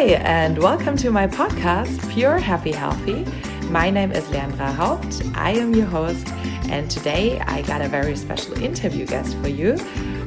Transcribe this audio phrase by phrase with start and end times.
[0.00, 3.26] Hi, and welcome to my podcast, Pure Happy Healthy.
[3.64, 5.20] My name is Leandra Haupt.
[5.34, 6.26] I am your host,
[6.70, 9.76] and today I got a very special interview guest for you.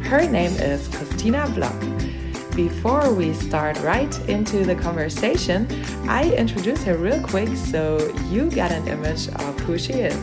[0.03, 2.55] Her name is Kristina Block.
[2.55, 5.67] Before we start right into the conversation,
[6.07, 10.15] I introduce her real quick so you get an image of who she is.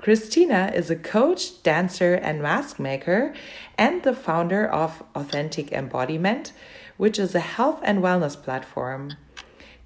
[0.00, 3.34] Kristina is a coach, dancer, and mask maker,
[3.76, 6.52] and the founder of Authentic Embodiment,
[6.98, 9.14] which is a health and wellness platform.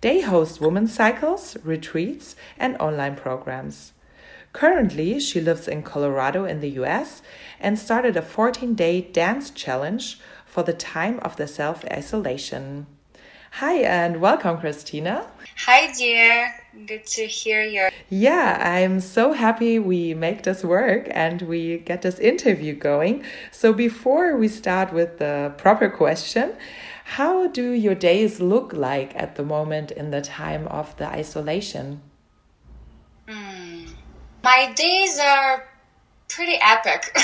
[0.00, 3.92] They host women's cycles, retreats, and online programs.
[4.52, 7.22] Currently, she lives in Colorado in the US
[7.60, 12.86] and started a 14 day dance challenge for the time of the self isolation.
[13.56, 15.26] Hi, and welcome, Kristina.
[15.66, 16.54] Hi, dear.
[16.86, 17.90] Good to hear you.
[18.08, 23.24] Yeah, I'm so happy we make this work and we get this interview going.
[23.50, 26.54] So, before we start with the proper question,
[27.16, 32.00] how do your days look like at the moment in the time of the isolation?
[33.28, 33.90] Mm.
[34.42, 35.68] My days are
[36.30, 37.12] pretty epic.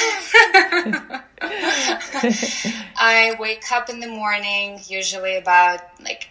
[3.01, 6.29] I wake up in the morning, usually about like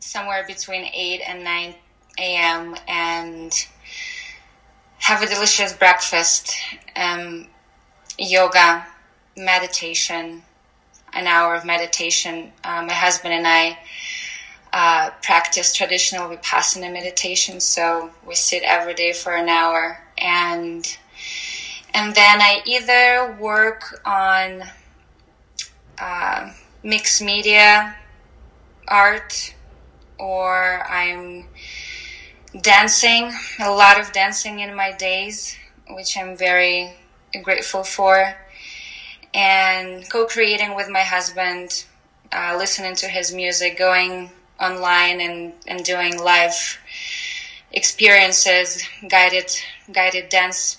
[0.00, 1.74] somewhere between 8 and 9
[2.18, 3.66] a.m., and
[4.98, 6.54] have a delicious breakfast,
[6.94, 7.46] um,
[8.18, 8.86] yoga,
[9.34, 10.42] meditation,
[11.14, 12.52] an hour of meditation.
[12.62, 13.78] Uh, my husband and I
[14.72, 20.96] uh, practice traditional vipassana meditation, so we sit every day for an hour and
[21.94, 24.64] and then I either work on
[25.96, 27.94] uh, mixed media
[28.88, 29.54] art
[30.18, 31.46] or I'm
[32.60, 35.56] dancing, a lot of dancing in my days,
[35.90, 36.94] which I'm very
[37.42, 38.34] grateful for,
[39.34, 41.84] and co creating with my husband,
[42.32, 44.30] uh, listening to his music, going
[44.60, 46.78] online and, and doing live
[47.72, 49.50] experiences, guided
[49.92, 50.78] guided dance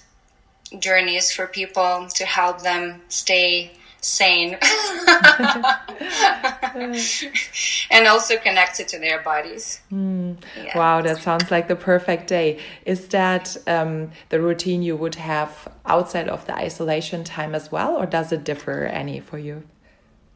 [0.80, 3.72] journeys for people to help them stay
[4.06, 4.58] sane
[7.92, 9.82] and also connected to their bodies.
[9.92, 10.38] Mm.
[10.56, 10.78] Yeah.
[10.78, 12.60] Wow, that sounds like the perfect day.
[12.86, 17.96] Is that um, the routine you would have outside of the isolation time as well,
[17.96, 19.64] or does it differ any for you?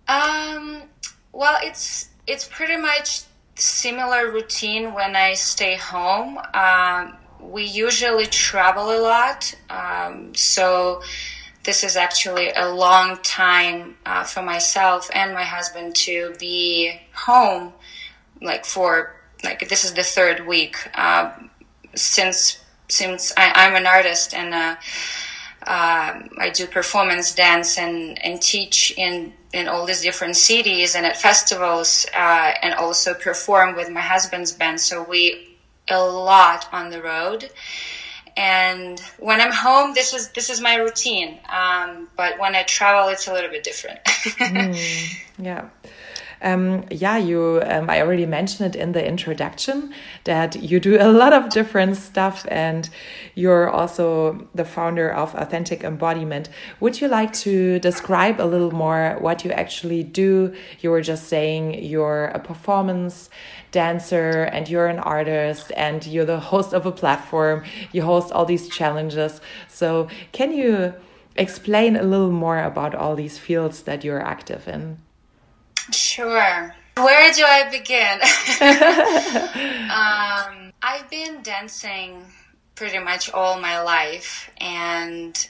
[0.07, 0.83] Um,
[1.31, 3.21] well, it's it's pretty much
[3.55, 6.39] similar routine when I stay home.
[6.53, 9.53] Um, we usually travel a lot.
[9.69, 11.01] Um, so
[11.63, 17.73] this is actually a long time uh, for myself and my husband to be home,
[18.41, 21.31] like for like this is the third week uh,
[21.95, 24.75] since since I, am an artist and uh,
[25.65, 31.05] uh, I do performance dance and, and teach in in all these different cities and
[31.05, 34.79] at festivals uh, and also perform with my husband's band.
[34.79, 35.57] So we
[35.89, 37.49] a lot on the road
[38.39, 41.39] and when i'm home this is this is my routine.
[41.49, 43.99] Um, but when i travel it's a little bit different.
[44.39, 44.75] Mm,
[45.37, 45.69] yeah.
[46.41, 47.61] Um, yeah, you.
[47.65, 51.97] Um, I already mentioned it in the introduction that you do a lot of different
[51.97, 52.89] stuff, and
[53.35, 56.49] you're also the founder of Authentic Embodiment.
[56.79, 60.53] Would you like to describe a little more what you actually do?
[60.81, 63.29] You were just saying you're a performance
[63.71, 67.63] dancer and you're an artist and you're the host of a platform.
[67.91, 69.41] You host all these challenges.
[69.67, 70.93] So, can you
[71.35, 74.99] explain a little more about all these fields that you're active in?
[75.91, 76.75] Sure.
[76.97, 78.19] Where do I begin?
[79.89, 82.25] um, I've been dancing
[82.79, 85.49] pretty much all my life, and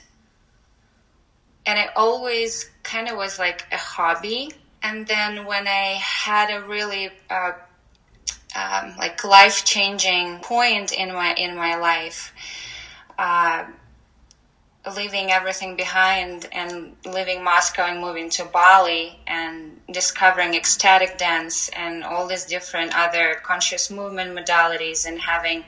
[1.64, 4.50] and it always kind of was like a hobby.
[4.82, 7.52] And then when I had a really uh,
[8.56, 12.32] um, like life changing point in my in my life,
[13.16, 13.62] uh,
[14.96, 22.02] leaving everything behind and leaving Moscow and moving to Bali and discovering ecstatic dance and
[22.02, 25.64] all these different other conscious movement modalities and having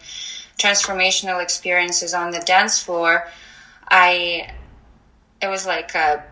[0.58, 3.28] transformational experiences on the dance floor,
[3.88, 4.52] I
[5.40, 6.24] it was like a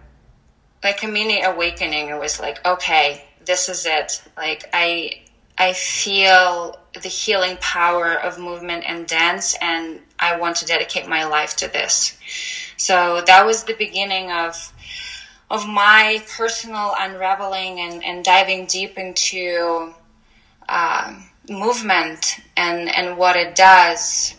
[0.83, 2.09] like a mini awakening.
[2.09, 4.23] It was like, okay, this is it.
[4.37, 5.23] Like I
[5.59, 11.25] I feel the healing power of movement and dance and I want to dedicate my
[11.25, 12.17] life to this.
[12.77, 14.73] So that was the beginning of
[15.51, 19.93] of my personal unraveling and, and diving deep into
[20.69, 24.35] uh, movement and, and what it does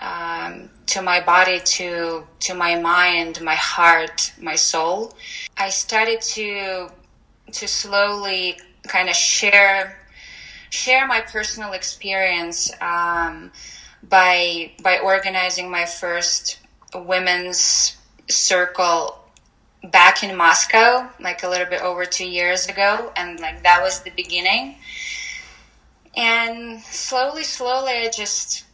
[0.00, 5.14] um, to my body, to to my mind, my heart, my soul.
[5.56, 6.88] I started to
[7.52, 8.58] to slowly
[8.88, 9.98] kind of share
[10.70, 13.52] share my personal experience um,
[14.08, 16.58] by by organizing my first
[16.94, 17.96] women's
[18.28, 19.18] circle
[19.90, 24.00] back in Moscow, like a little bit over two years ago, and like that was
[24.00, 24.76] the beginning.
[26.14, 28.64] And slowly, slowly, I just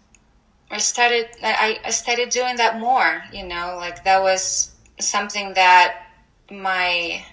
[0.70, 3.22] I started I, I started doing that more.
[3.32, 6.06] You know, like that was something that
[6.50, 7.24] my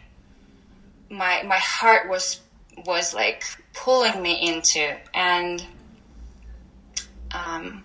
[1.09, 2.41] my my heart was
[2.85, 3.43] was like
[3.73, 5.65] pulling me into and
[7.31, 7.83] um,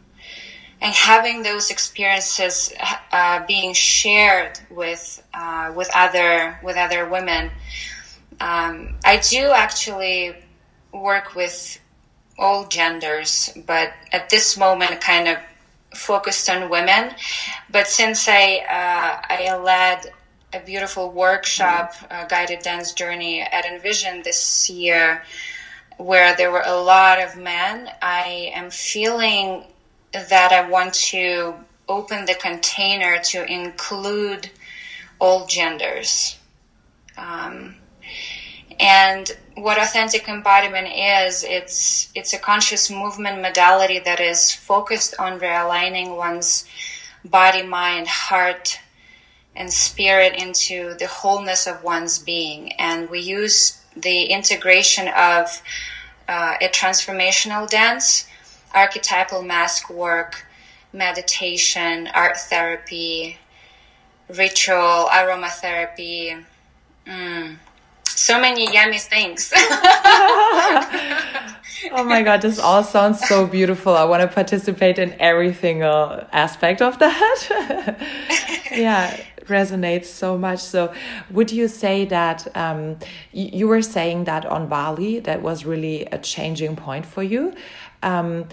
[0.80, 2.72] and having those experiences
[3.12, 7.50] uh, being shared with uh, with other with other women.
[8.40, 10.34] Um, I do actually
[10.92, 11.79] work with
[12.40, 15.36] all genders, but at this moment, kind of
[15.94, 17.14] focused on women.
[17.70, 20.12] But since I uh, I led
[20.52, 21.94] a beautiful workshop,
[22.28, 25.22] guided dance journey at Envision this year,
[25.96, 29.64] where there were a lot of men, I am feeling
[30.12, 31.54] that I want to
[31.88, 34.50] open the container to include
[35.20, 36.38] all genders.
[37.16, 37.76] Um,
[38.80, 39.30] and
[39.62, 46.16] what authentic embodiment is, it's it's a conscious movement modality that is focused on realigning
[46.16, 46.64] one's
[47.24, 48.78] body, mind, heart,
[49.54, 52.72] and spirit into the wholeness of one's being.
[52.72, 55.62] And we use the integration of
[56.28, 58.26] uh, a transformational dance
[58.72, 60.46] archetypal mask work,
[60.92, 63.36] meditation, art therapy,
[64.28, 66.44] ritual, aromatherapy.
[67.06, 67.56] Mm,
[68.20, 69.50] so many yummy things.
[69.56, 70.84] oh
[72.04, 73.96] my god, this all sounds so beautiful.
[73.96, 77.96] I want to participate in every single aspect of that.
[78.72, 80.58] yeah, resonates so much.
[80.58, 80.92] So,
[81.30, 82.98] would you say that um,
[83.32, 87.54] you were saying that on Bali that was really a changing point for you?
[88.02, 88.48] Um,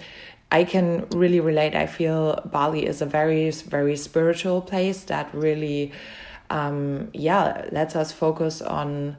[0.50, 1.74] I can really relate.
[1.74, 5.92] I feel Bali is a very, very spiritual place that really,
[6.48, 9.18] um, yeah, lets us focus on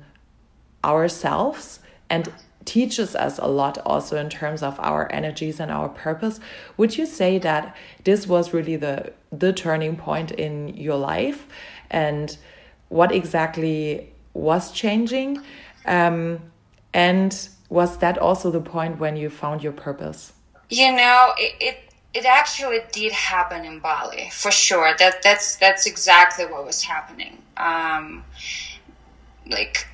[0.84, 1.80] ourselves
[2.10, 2.32] and
[2.66, 6.40] teaches us a lot also in terms of our energies and our purpose.
[6.78, 11.48] Would you say that this was really the the turning point in your life,
[11.90, 12.38] and
[12.90, 15.42] what exactly was changing,
[15.86, 16.40] um,
[16.94, 20.34] and was that also the point when you found your purpose?
[20.70, 21.78] You know, it, it
[22.14, 24.96] it actually did happen in Bali for sure.
[24.98, 27.42] That that's that's exactly what was happening.
[27.58, 28.24] Um,
[29.48, 29.88] like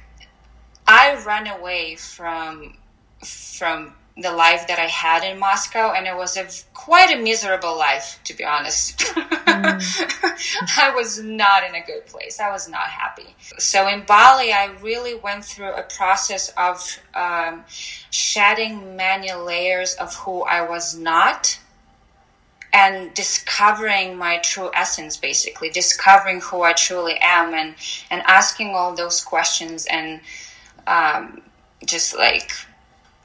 [0.88, 2.78] I ran away from
[3.24, 7.78] from the life that I had in Moscow, and it was a quite a miserable
[7.78, 9.00] life, to be honest.
[9.00, 10.78] Mm.
[10.78, 12.40] I was not in a good place.
[12.40, 13.36] I was not happy.
[13.58, 17.66] So in Bali, I really went through a process of um,
[18.10, 21.60] shedding many layers of who I was not.
[22.72, 27.76] And discovering my true essence, basically discovering who I truly am, and
[28.12, 30.20] and asking all those questions, and
[30.88, 31.42] um,
[31.86, 32.52] just like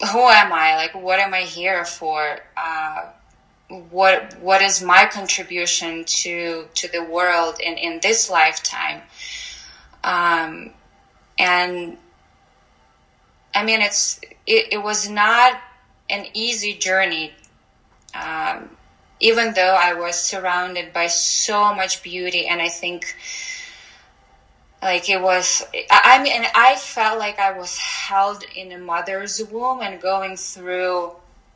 [0.09, 0.77] who am I?
[0.77, 2.39] Like, what am I here for?
[2.57, 3.11] Uh,
[3.91, 9.03] what what is my contribution to to the world in in this lifetime?
[10.03, 10.71] Um,
[11.39, 11.99] and
[13.55, 15.61] I mean, it's it, it was not
[16.09, 17.33] an easy journey.
[18.15, 18.71] Um,
[19.21, 23.15] even though I was surrounded by so much beauty, and I think
[24.83, 29.81] like it was i mean i felt like i was held in a mother's womb
[29.83, 31.13] and going through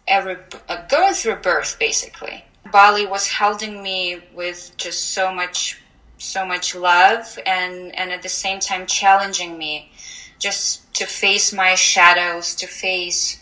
[0.07, 0.37] every
[0.69, 2.45] uh, going through birth basically.
[2.71, 5.81] Bali was holding me with just so much
[6.19, 9.91] so much love and and at the same time challenging me
[10.39, 13.39] just to face my shadows to face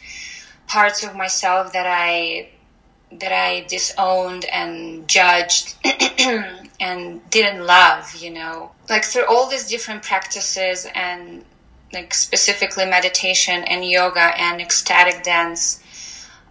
[0.66, 2.48] parts of myself that i
[3.18, 5.74] that i disowned and judged
[6.80, 8.72] and didn't love you know?
[8.88, 11.44] Like through all these different practices and
[11.92, 15.80] like specifically meditation and yoga and ecstatic dance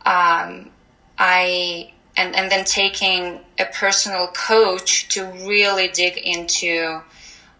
[0.06, 0.70] um,
[1.18, 7.02] i and, and then taking a personal coach to really dig into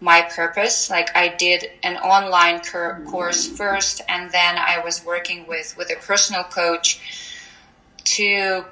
[0.00, 0.90] my purpose.
[0.90, 5.90] Like i did an online cur- course first and then i was working with with
[5.90, 7.00] a personal coach
[8.04, 8.64] to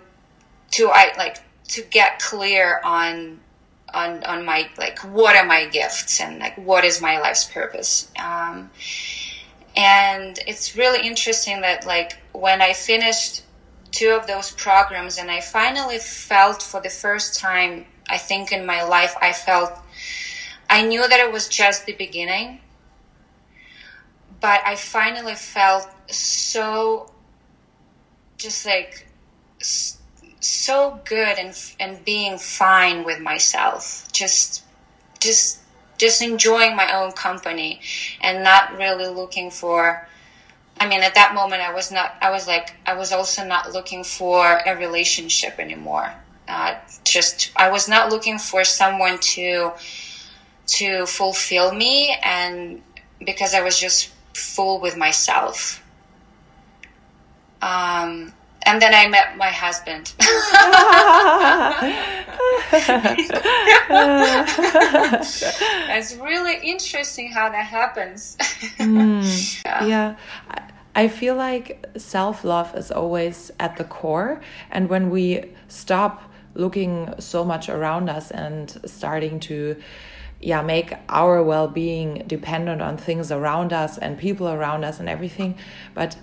[0.70, 3.40] to i like to get clear on
[3.94, 8.10] on on my like what are my gifts and like what is my life's purpose.
[8.22, 8.70] Um,
[9.76, 13.42] and it's really interesting that like when i finished
[13.92, 18.66] two of those programs and i finally felt for the first time i think in
[18.66, 19.72] my life i felt
[20.68, 22.60] i knew that it was just the beginning
[24.40, 27.08] but i finally felt so
[28.38, 29.06] just like
[30.40, 34.08] so good and and being fine with myself.
[34.12, 34.64] Just
[35.20, 35.60] just
[35.98, 37.80] just enjoying my own company
[38.22, 40.08] and not really looking for
[40.78, 43.72] I mean at that moment I was not I was like I was also not
[43.72, 46.14] looking for a relationship anymore.
[46.48, 49.72] Uh, just I was not looking for someone to
[50.66, 52.82] to fulfill me and
[53.24, 55.82] because I was just full with myself.
[57.60, 58.32] Um,
[58.70, 60.14] and then I met my husband.
[65.90, 68.36] it's really interesting how that happens.
[68.78, 69.84] mm, yeah.
[69.84, 70.14] yeah.
[70.94, 74.40] I feel like self love is always at the core.
[74.70, 76.22] And when we stop
[76.54, 79.82] looking so much around us and starting to
[80.40, 85.54] yeah make our well-being dependent on things around us and people around us and everything
[85.94, 86.16] but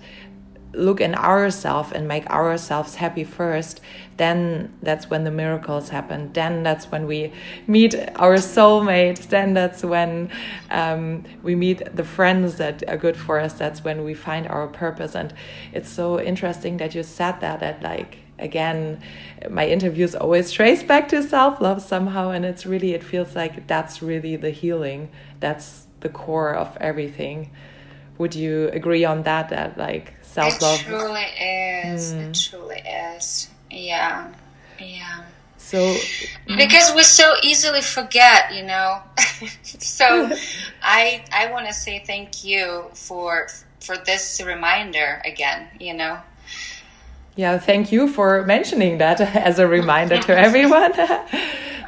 [0.74, 3.80] look in ourselves and make ourselves happy first,
[4.18, 6.32] then that's when the miracles happen.
[6.32, 7.32] Then that's when we
[7.66, 9.28] meet our soulmate.
[9.28, 10.30] Then that's when
[10.70, 13.54] um, we meet the friends that are good for us.
[13.54, 15.14] That's when we find our purpose.
[15.14, 15.32] And
[15.72, 19.00] it's so interesting that you said that, that like, again,
[19.48, 22.30] my interviews always trace back to self love somehow.
[22.30, 25.10] And it's really, it feels like that's really the healing.
[25.40, 27.50] That's the core of everything.
[28.18, 29.48] Would you agree on that?
[29.50, 30.80] That like self love.
[30.80, 32.12] It truly is.
[32.12, 32.28] Mm.
[32.28, 32.82] It truly
[33.16, 33.48] is.
[33.70, 34.32] Yeah.
[34.78, 35.24] Yeah.
[35.56, 35.96] So
[36.46, 39.02] because we so easily forget, you know.
[39.62, 40.30] so
[40.82, 43.48] I I want to say thank you for
[43.80, 46.18] for this reminder again, you know.
[47.36, 49.20] Yeah, thank you for mentioning that
[49.50, 50.92] as a reminder to everyone.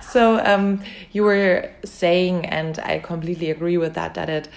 [0.01, 4.49] so um, you were saying, and I completely agree with that, that it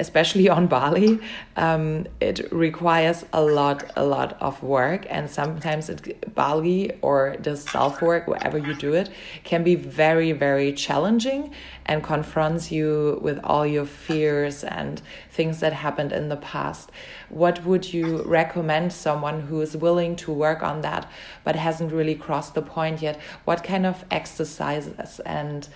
[0.00, 1.20] especially on Bali,
[1.56, 5.06] um, it requires a lot, a lot of work.
[5.10, 9.10] And sometimes it, Bali or the self work, wherever you do it,
[9.44, 11.52] can be very, very challenging
[11.84, 16.90] and confronts you with all your fears and things that happened in the past.
[17.28, 21.10] What would you recommend someone who is willing to work on that
[21.44, 23.20] but hasn't really crossed the point yet?
[23.44, 25.68] What kind of exercises and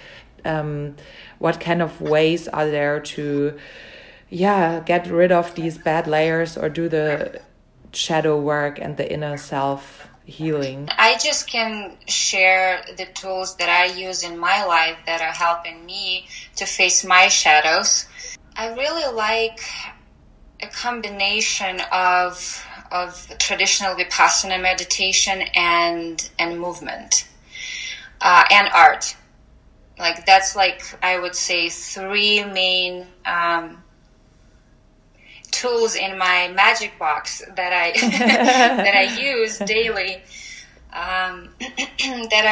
[0.46, 0.96] um,
[1.38, 3.58] what kind of ways are there to
[4.34, 7.40] yeah, get rid of these bad layers or do the
[7.92, 10.88] shadow work and the inner self healing?
[10.98, 15.86] I just can share the tools that I use in my life that are helping
[15.86, 16.26] me
[16.56, 18.06] to face my shadows.
[18.56, 19.60] I really like
[20.60, 27.28] a combination of of traditional vipassana meditation and and movement
[28.20, 29.14] uh, and art.
[29.96, 33.83] Like that's like I would say three main um,
[35.54, 37.92] tools in my magic box that I
[38.86, 40.22] that I use daily
[40.92, 41.50] um,
[42.30, 42.44] that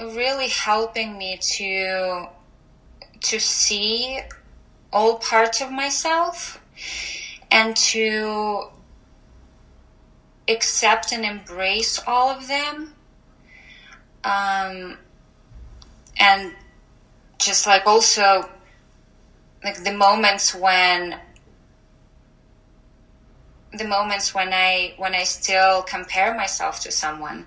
[0.00, 2.26] are really helping me to
[3.20, 4.20] to see
[4.92, 6.60] all parts of myself
[7.50, 8.64] and to
[10.48, 12.94] accept and embrace all of them
[14.24, 14.98] um,
[16.18, 16.54] and
[17.38, 18.48] just like also
[19.64, 21.18] like the moments when
[23.72, 27.46] the moments when I when I still compare myself to someone,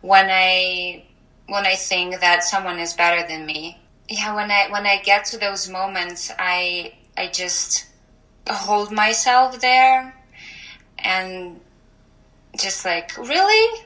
[0.00, 1.04] when I
[1.46, 3.78] when I think that someone is better than me.
[4.08, 7.86] Yeah, when I when I get to those moments, I I just
[8.48, 10.14] hold myself there
[10.98, 11.60] and
[12.56, 13.82] just like really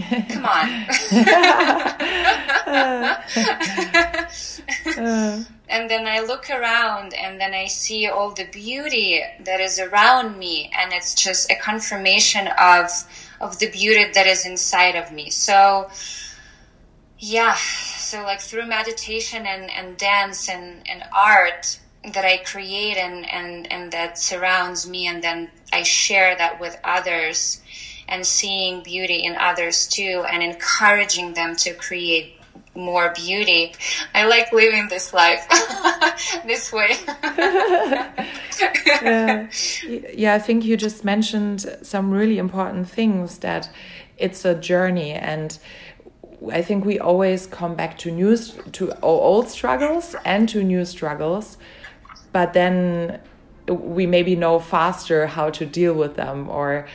[0.00, 0.68] come on
[5.68, 10.38] and then I look around and then I see all the beauty that is around
[10.38, 12.90] me and it's just a confirmation of
[13.42, 15.28] of the beauty that is inside of me.
[15.28, 15.90] So
[17.18, 21.78] yeah, so like through meditation and, and dance and, and art
[22.12, 26.78] that I create and, and, and that surrounds me and then I share that with
[26.82, 27.61] others
[28.12, 32.38] and seeing beauty in others too and encouraging them to create
[32.74, 33.74] more beauty.
[34.14, 35.46] I like living this life
[36.46, 36.96] this way.
[39.02, 39.48] yeah.
[40.14, 43.70] yeah, I think you just mentioned some really important things that
[44.18, 45.58] it's a journey and
[46.52, 51.56] I think we always come back to new to old struggles and to new struggles,
[52.32, 53.20] but then
[53.68, 56.86] we maybe know faster how to deal with them or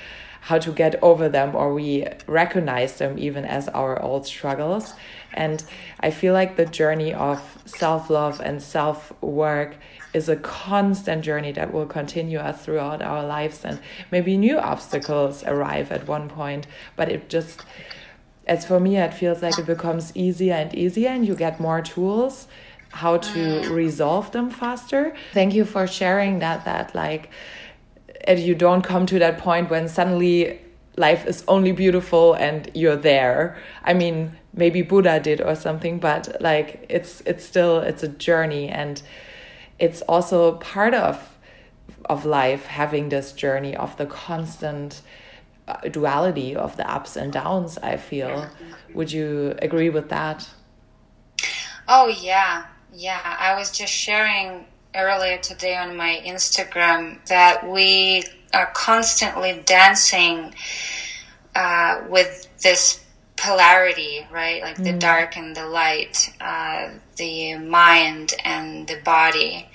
[0.48, 4.94] how to get over them or we recognize them even as our old struggles.
[5.34, 5.64] And
[6.00, 9.76] i feel like the journey of self-love and self-work
[10.14, 13.66] is a constant journey that will continue us throughout our lives.
[13.66, 17.66] And maybe new obstacles arrive at one point but it just
[18.48, 21.82] as for me it feels like it becomes easier and easier and you get more
[21.82, 22.48] tools
[22.92, 25.14] how to resolve them faster.
[25.34, 27.30] Thank you for sharing that that like
[28.28, 30.60] and you don't come to that point when suddenly
[30.98, 33.58] life is only beautiful and you're there.
[33.84, 38.68] I mean maybe buddha did or something but like it's it's still it's a journey.
[38.68, 39.02] And
[39.80, 41.38] it's also part of
[42.06, 45.02] of life having this journey of the constant
[45.68, 48.48] uh, duality of the ups and downs i feel.
[48.94, 50.50] Would you agree with that?
[51.88, 52.66] Oh yeah.
[52.94, 53.20] Yeah.
[53.40, 54.66] I was just sharing
[54.98, 58.24] earlier today on my Instagram that we
[58.54, 60.54] are constantly dancing
[61.56, 63.04] uh, with this
[63.36, 64.62] polarity, right?
[64.62, 64.86] Like mm.
[64.86, 69.70] the dark and the light, uh, the mind and the body,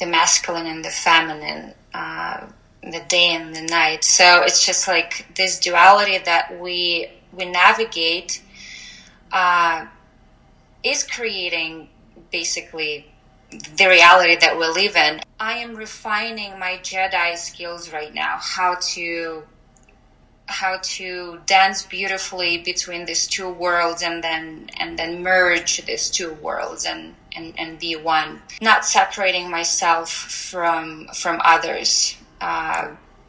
[0.00, 2.46] the masculine and the feminine, uh,
[2.82, 4.04] the day and the night.
[4.04, 8.42] So it's just like this duality that we we navigate
[9.32, 9.86] uh,
[10.82, 11.88] is creating
[12.30, 13.06] basically
[13.76, 15.20] the reality that we live in.
[15.38, 19.44] I am refining my Jedi skills right now, how to
[20.46, 26.34] how to dance beautifully between these two worlds and then and then merge these two
[26.34, 28.42] worlds and, and, and be one.
[28.60, 32.88] Not separating myself from from others, uh,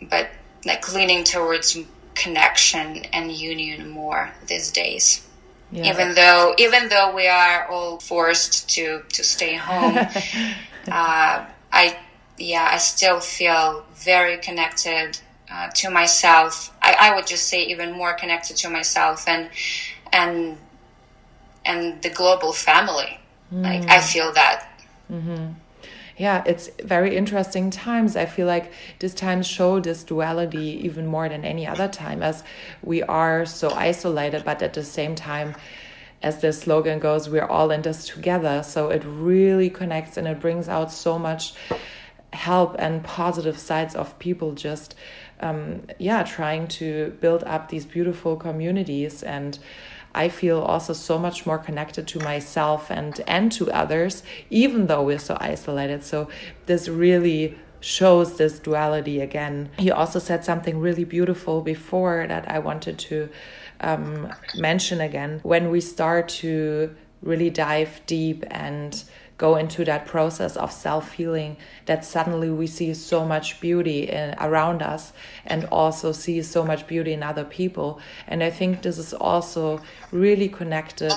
[0.10, 0.30] but
[0.66, 1.78] like leaning towards
[2.16, 5.26] connection and union more these days.
[5.72, 5.92] Yeah.
[5.92, 9.98] Even though even though we are all forced to to stay home,
[10.88, 11.98] uh, I
[12.38, 15.20] yeah I still feel very connected
[15.52, 16.74] uh, to myself.
[16.82, 19.50] I, I would just say even more connected to myself and
[20.14, 20.58] and
[21.66, 23.20] and the global family.
[23.52, 23.64] Mm.
[23.64, 24.70] Like I feel that.
[25.12, 25.65] Mm-hmm
[26.18, 28.16] yeah, it's very interesting times.
[28.16, 32.44] I feel like these times show this duality even more than any other time, as
[32.82, 35.56] we are so isolated, but at the same time,
[36.22, 38.64] as the slogan goes, we're all in this together.
[38.64, 41.54] So it really connects and it brings out so much
[42.36, 44.96] help and positive sides of people just
[45.40, 49.58] um, yeah trying to build up these beautiful communities and
[50.16, 55.04] I feel also so much more connected to myself and and to others, even though
[55.04, 56.04] we're so isolated.
[56.04, 56.30] So
[56.66, 59.70] this really shows this duality again.
[59.78, 63.30] He also said something really beautiful before that I wanted to
[63.82, 65.40] um, mention again.
[65.44, 69.04] When we start to really dive deep and
[69.38, 74.36] go into that process of self healing that suddenly we see so much beauty in,
[74.40, 75.14] around us
[75.46, 78.00] and also see so much beauty in other people.
[78.28, 81.14] And I think this is also really connected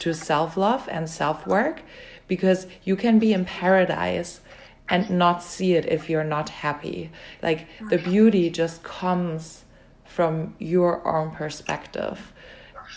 [0.00, 1.82] to self love and self work
[2.28, 4.40] because you can be in paradise
[4.88, 7.10] and not see it if you're not happy.
[7.42, 9.64] Like the beauty just comes
[10.04, 12.32] from your own perspective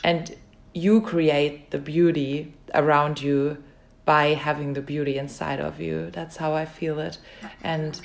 [0.04, 0.36] and
[0.74, 3.64] you create the beauty around you
[4.06, 6.12] by having the beauty inside of you.
[6.12, 7.18] That's how I feel it.
[7.64, 8.00] And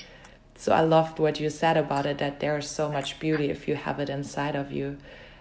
[0.57, 3.77] so I loved what you said about it that there's so much beauty if you
[3.77, 4.97] have it inside of you.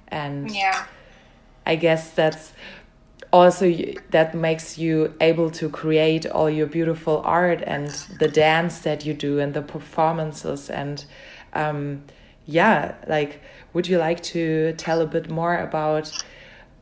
[0.09, 0.85] And yeah.
[1.65, 2.53] I guess that's
[3.31, 3.71] also
[4.09, 7.87] that makes you able to create all your beautiful art and
[8.19, 11.05] the dance that you do and the performances and
[11.53, 12.01] um,
[12.45, 13.39] yeah like
[13.73, 16.11] would you like to tell a bit more about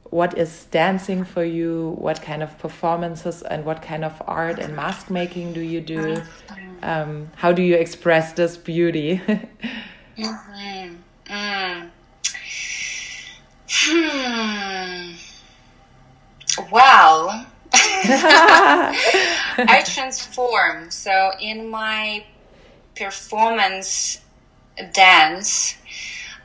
[0.09, 4.75] what is dancing for you what kind of performances and what kind of art and
[4.75, 6.21] mask making do you do
[6.81, 9.21] um, how do you express this beauty
[10.17, 10.95] mm-hmm.
[11.25, 11.89] mm.
[13.69, 15.11] hmm.
[16.71, 22.23] well i transform so in my
[22.95, 24.21] performance
[24.93, 25.75] dance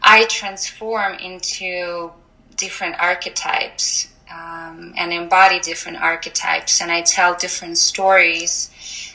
[0.02, 2.10] i transform into
[2.56, 6.80] different archetypes um, and embody different archetypes.
[6.80, 8.70] And i tell different stories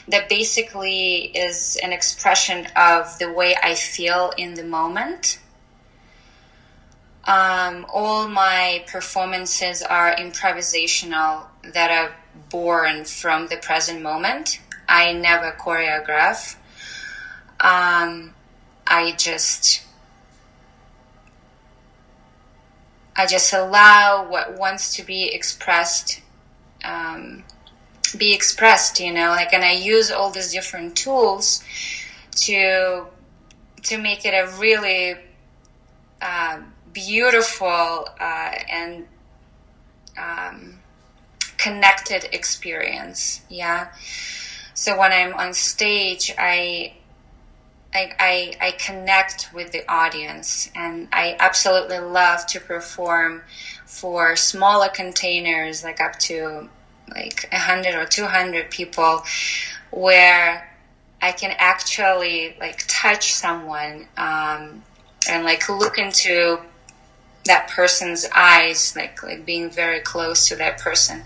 [0.08, 5.38] that basically is an expression of the way i feel in the moment.
[7.24, 12.16] Um, all my performances are improvisational that are
[12.48, 14.60] born from the present moment.
[14.88, 16.56] I never choreograph.
[17.60, 18.34] Um,
[18.86, 19.82] i just
[23.18, 26.22] I just allow what wants to be expressed
[26.84, 27.44] um,
[28.16, 31.62] be expressed, you know, like, and I use all these different tools
[32.36, 33.06] to
[33.82, 35.16] to make it a really
[36.20, 36.60] uh,
[36.92, 39.06] beautiful uh, and
[40.16, 40.80] um,
[41.58, 43.42] connected experience.
[43.48, 43.88] Yeah.
[44.74, 46.94] So when I'm on stage, I,
[47.98, 53.42] I, I, I connect with the audience and I absolutely love to perform
[53.86, 56.68] for smaller containers, like up to
[57.12, 59.22] like 100 or 200 people
[59.90, 60.70] where
[61.20, 64.84] I can actually like touch someone um,
[65.28, 66.60] and like look into
[67.46, 71.24] that person's eyes, like like being very close to that person.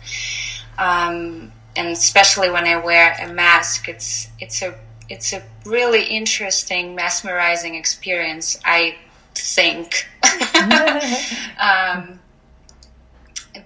[0.78, 4.74] Um, and especially when I wear a mask, it's it's a
[5.08, 8.58] it's a really interesting, mesmerizing experience.
[8.64, 8.96] I
[9.34, 10.08] think
[11.60, 12.20] um,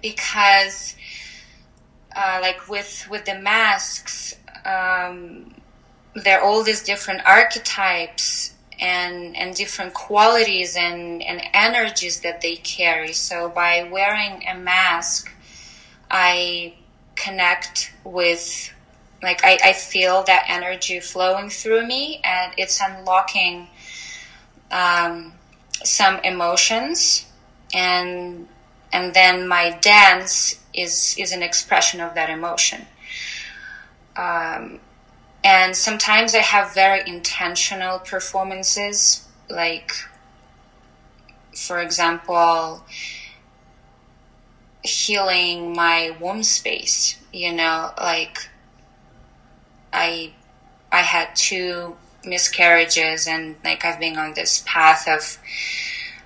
[0.01, 0.95] because
[2.15, 5.53] uh, like with with the masks, um,
[6.15, 12.55] there are all these different archetypes and and different qualities and and energies that they
[12.57, 13.13] carry.
[13.13, 15.31] So by wearing a mask,
[16.09, 16.73] I
[17.15, 18.71] connect with
[19.21, 23.67] like I, I feel that energy flowing through me and it's unlocking
[24.71, 25.33] um,
[25.83, 27.25] some emotions
[27.73, 28.47] and
[28.93, 32.85] and then my dance is is an expression of that emotion
[34.17, 34.79] um,
[35.43, 39.91] and sometimes I have very intentional performances, like,
[41.55, 42.83] for example,
[44.83, 47.17] healing my womb space.
[47.31, 48.49] You know, like
[49.93, 50.33] I
[50.91, 55.39] I had two miscarriages, and like I've been on this path of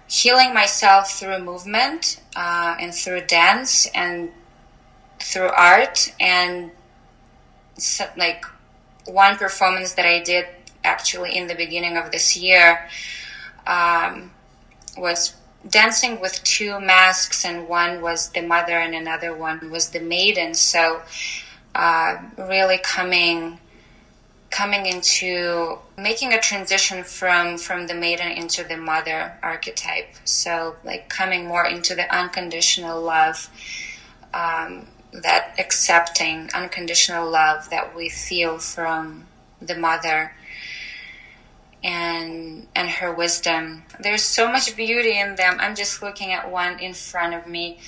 [0.08, 4.32] healing myself through movement uh, and through dance and
[5.20, 6.72] through art and
[7.78, 8.44] so, like
[9.06, 10.46] one performance that I did
[10.84, 12.88] actually in the beginning of this year
[13.68, 14.32] um,
[14.98, 15.36] was
[15.68, 20.54] dancing with two masks, and one was the mother, and another one was the maiden.
[20.54, 21.02] So,
[21.76, 23.60] uh, really coming
[24.50, 30.14] coming into making a transition from from the maiden into the mother archetype.
[30.26, 33.50] So like coming more into the unconditional love
[34.34, 39.28] um, that accepting unconditional love that we feel from
[39.62, 40.34] the mother
[41.84, 43.84] and and her wisdom.
[44.00, 45.58] There's so much beauty in them.
[45.60, 47.80] I'm just looking at one in front of me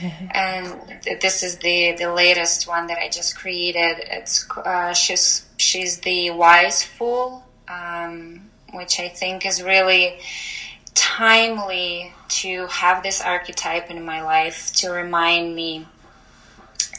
[0.32, 3.96] and this is the the latest one that i just created.
[4.10, 10.18] It's uh, she's she's the wise fool um, which i think is really
[10.94, 15.86] timely to have this archetype in my life to remind me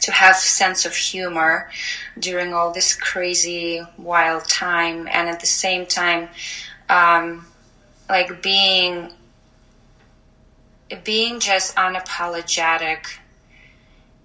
[0.02, 1.70] to have sense of humor
[2.18, 5.08] during all this crazy wild time.
[5.10, 6.28] And at the same time
[6.88, 7.46] um,
[8.08, 9.10] like being
[11.04, 13.06] being just unapologetic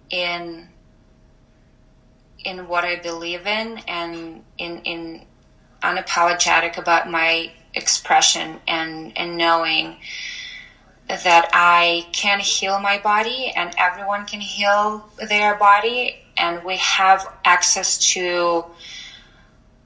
[0.10, 0.67] in
[2.43, 5.26] in what I believe in and in in
[5.82, 9.97] unapologetic about my expression and and knowing
[11.08, 17.28] that I can heal my body and everyone can heal their body and we have
[17.43, 18.65] access to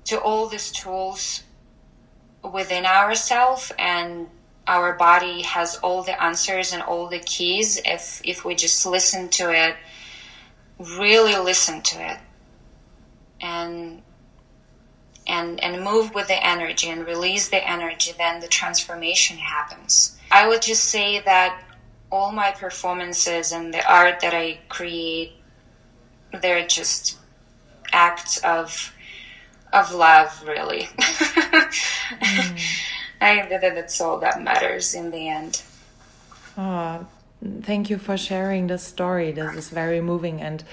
[0.06, 1.44] to all these tools
[2.44, 4.28] within ourselves and
[4.68, 9.30] our body has all the answers and all the keys if if we just listen
[9.30, 9.76] to it
[10.98, 12.18] really listen to it
[13.42, 14.02] and
[15.28, 20.48] and and move with the energy and release the energy then the transformation happens I
[20.48, 21.62] would just say that
[22.12, 25.34] all my performances and the art that I create,
[26.42, 27.18] they're just
[27.92, 28.94] acts of
[29.74, 30.82] of love, really.
[31.00, 32.62] mm.
[33.22, 35.62] I think that that's all that matters in the end.
[36.58, 37.06] Oh,
[37.64, 39.32] thank you for sharing this story.
[39.32, 40.64] This is very moving, and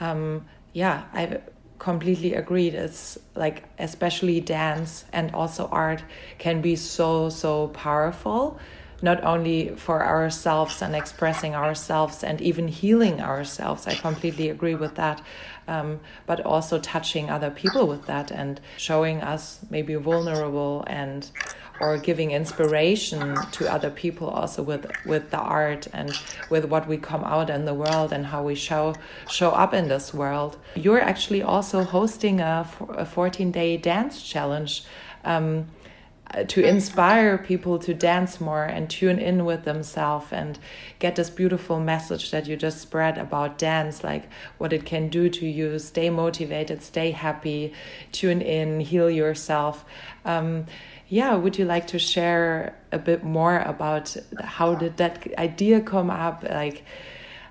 [0.00, 1.40] um, yeah, I
[1.78, 2.74] completely agreed.
[2.74, 6.02] It's like especially dance and also art
[6.38, 8.58] can be so so powerful
[9.00, 13.86] not only for ourselves and expressing ourselves and even healing ourselves.
[13.86, 15.22] I completely agree with that.
[15.68, 21.30] Um, but also touching other people with that and showing us maybe vulnerable and
[21.80, 26.12] or giving inspiration to other people also with with the art and
[26.50, 28.94] with what we come out in the world and how we show
[29.28, 30.56] show up in this world.
[30.74, 34.84] You're actually also hosting a, a 14 day dance challenge.
[35.24, 35.66] Um,
[36.46, 40.58] to inspire people to dance more and tune in with themselves and
[40.98, 44.24] get this beautiful message that you just spread about dance like
[44.58, 47.72] what it can do to you stay motivated stay happy
[48.12, 49.86] tune in heal yourself
[50.26, 50.66] um,
[51.08, 56.10] yeah, would you like to share a bit more about how did that idea come
[56.10, 56.44] up?
[56.48, 56.84] Like,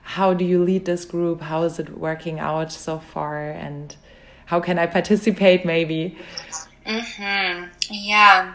[0.03, 1.41] how do you lead this group?
[1.41, 3.49] How is it working out so far?
[3.49, 3.95] And
[4.45, 6.17] how can I participate maybe?
[6.85, 7.65] Mm-hmm.
[7.89, 8.53] Yeah.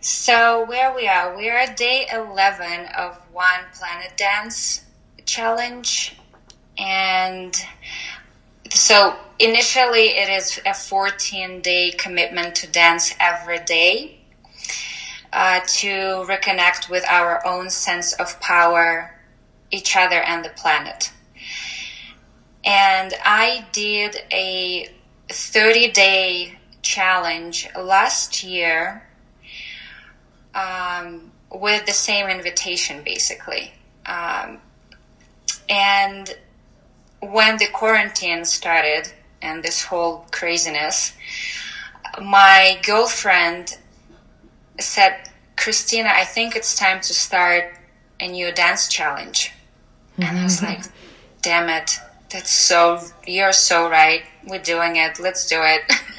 [0.00, 4.84] So where we are, we are at day 11 of One Planet Dance
[5.24, 6.16] Challenge.
[6.78, 7.56] And
[8.70, 14.16] so initially it is a 14 day commitment to dance every day.
[15.32, 15.86] Uh, to
[16.26, 19.16] reconnect with our own sense of power,
[19.70, 21.12] each other, and the planet.
[22.64, 24.90] And I did a
[25.28, 29.06] 30 day challenge last year
[30.54, 33.72] um, with the same invitation, basically.
[34.06, 34.58] Um,
[35.68, 36.36] and
[37.20, 41.14] when the quarantine started and this whole craziness,
[42.20, 43.78] my girlfriend
[44.78, 47.74] said, Kristina, I think it's time to start
[48.18, 49.52] a new dance challenge.
[50.12, 50.22] Mm-hmm.
[50.22, 50.82] And I was like,
[51.42, 51.98] damn it.
[52.30, 54.22] That's so, you're so right.
[54.46, 55.18] We're doing it.
[55.18, 55.82] Let's do it.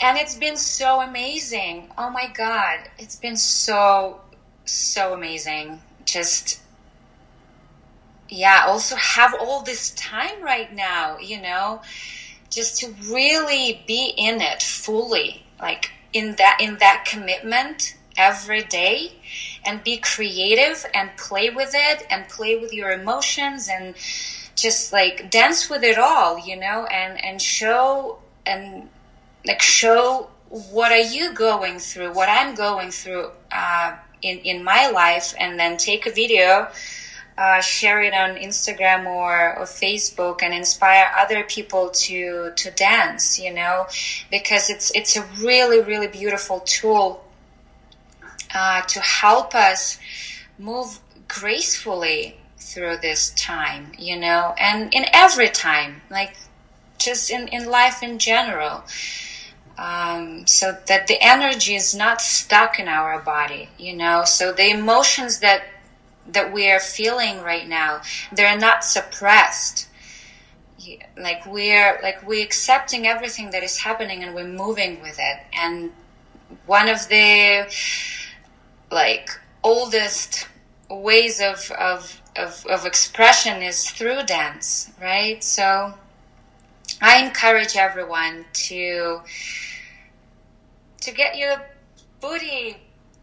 [0.00, 1.90] and it's been so amazing.
[1.98, 2.80] Oh my God.
[2.98, 4.20] It's been so,
[4.64, 5.80] so amazing.
[6.06, 6.59] Just,
[8.30, 11.82] yeah, also have all this time right now, you know,
[12.48, 19.12] just to really be in it fully, like in that, in that commitment every day
[19.64, 23.94] and be creative and play with it and play with your emotions and
[24.56, 28.88] just like dance with it all, you know, and, and show and
[29.46, 34.88] like show what are you going through, what I'm going through, uh, in, in my
[34.90, 36.68] life and then take a video,
[37.40, 43.38] uh, share it on Instagram or, or Facebook and inspire other people to, to dance,
[43.38, 43.86] you know,
[44.30, 47.24] because it's, it's a really, really beautiful tool
[48.54, 49.98] uh, to help us
[50.58, 56.36] move gracefully through this time, you know, and in every time, like
[56.98, 58.84] just in, in life in general.
[59.78, 64.68] Um, so that the energy is not stuck in our body, you know, so the
[64.68, 65.62] emotions that
[66.32, 69.88] that we are feeling right now, they're not suppressed.
[71.18, 75.40] Like we're like we're accepting everything that is happening and we're moving with it.
[75.52, 75.92] And
[76.66, 77.70] one of the
[78.90, 79.30] like
[79.62, 80.48] oldest
[80.88, 85.42] ways of, of, of, of expression is through dance, right?
[85.42, 85.94] So
[87.00, 89.20] I encourage everyone to,
[91.00, 91.62] to get your
[92.20, 92.76] booty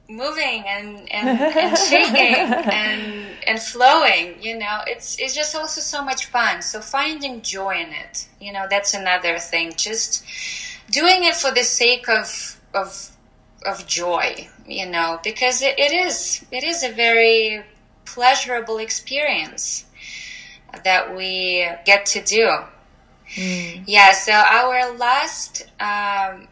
[0.09, 6.03] moving and, and, and shaking and, and flowing, you know, it's, it's just also so
[6.03, 6.61] much fun.
[6.61, 9.73] So finding joy in it, you know, that's another thing.
[9.75, 10.25] Just
[10.89, 13.11] doing it for the sake of, of
[13.65, 17.63] of joy, you know, because it, it is it is a very
[18.05, 19.85] pleasurable experience
[20.83, 22.49] that we get to do.
[23.35, 23.83] Mm.
[23.85, 26.47] Yeah, so our last um,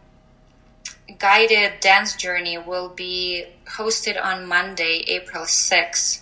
[1.19, 6.21] guided dance journey will be hosted on Monday, April 6th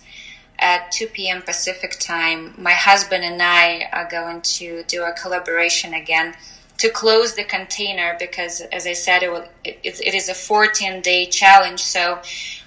[0.58, 1.42] at 2 p.m.
[1.42, 2.54] Pacific time.
[2.56, 6.34] My husband and I are going to do a collaboration again
[6.78, 11.00] to close the container because, as I said, it, will, it, it is a 14
[11.00, 11.80] day challenge.
[11.80, 12.20] So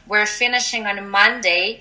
[0.08, 1.80] we're finishing on Monday,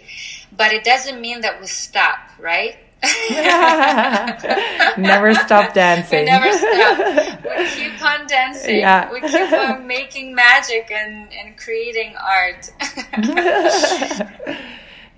[0.56, 2.76] but it doesn't mean that we stop, right?
[4.98, 6.20] never stop dancing.
[6.20, 7.44] We never stop.
[7.44, 8.78] We keep on dancing.
[8.78, 9.12] Yeah.
[9.12, 12.72] We keep on making magic and, and creating art.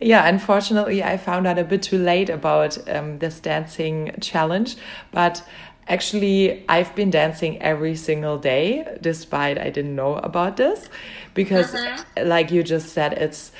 [0.01, 4.77] yeah, unfortunately, I found out a bit too late about um, this dancing challenge,
[5.13, 5.43] but
[5.89, 10.91] Actually, I've been dancing every single day, despite I didn't know about this,
[11.33, 12.29] because, mm-hmm.
[12.29, 13.53] like you just said, it's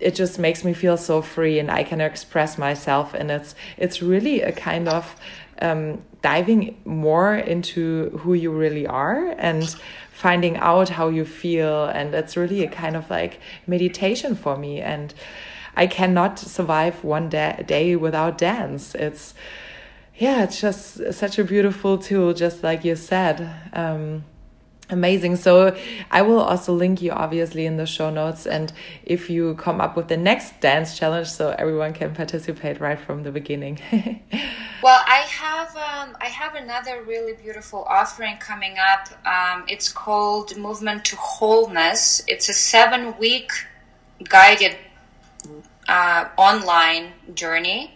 [0.00, 4.02] it just makes me feel so free, and I can express myself, and it's it's
[4.02, 5.16] really a kind of
[5.60, 9.64] um, diving more into who you really are and
[10.12, 14.80] finding out how you feel, and it's really a kind of like meditation for me,
[14.80, 15.14] and
[15.76, 18.94] I cannot survive one da- day without dance.
[18.94, 19.34] It's
[20.16, 23.48] yeah, it's just such a beautiful tool, just like you said.
[23.72, 24.24] Um,
[24.90, 25.36] amazing.
[25.36, 25.76] So
[26.10, 28.46] I will also link you obviously in the show notes.
[28.46, 28.72] And
[29.04, 33.22] if you come up with the next dance challenge, so everyone can participate right from
[33.22, 33.80] the beginning.
[34.82, 39.08] well, I have um, I have another really beautiful offering coming up.
[39.26, 42.22] Um, it's called Movement to Wholeness.
[42.26, 43.50] It's a seven week
[44.24, 44.76] guided
[45.88, 47.94] uh, online journey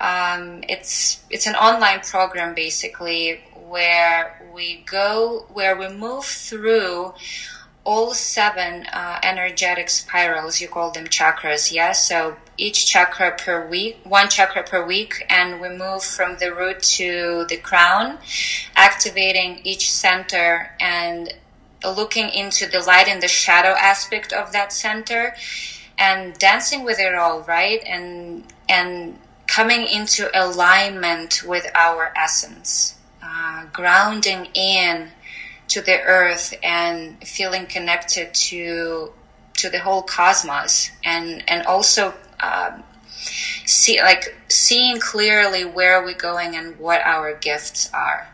[0.00, 7.14] um, it's it's an online program basically where we go, where we move through
[7.84, 10.60] all seven uh, energetic spirals.
[10.60, 11.72] You call them chakras, yes?
[11.72, 11.92] Yeah?
[11.92, 16.82] So each chakra per week, one chakra per week, and we move from the root
[16.98, 18.18] to the crown,
[18.74, 21.32] activating each center and
[21.84, 25.36] looking into the light and the shadow aspect of that center
[25.98, 27.82] and dancing with it all, right?
[27.86, 32.95] And, and coming into alignment with our essence,
[33.26, 35.10] uh, grounding in
[35.68, 39.12] to the earth and feeling connected to
[39.54, 40.90] to the whole cosmos.
[41.04, 42.84] And and also um,
[43.64, 48.28] see like seeing clearly where we're going and what our gifts are.